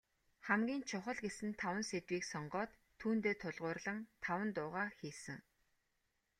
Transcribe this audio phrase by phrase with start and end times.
[0.45, 5.37] Хамгийн чухал гэсэн таван сэдвийг сонгоод, түүндээ тулгуурлан таван дуугаа хийсэн.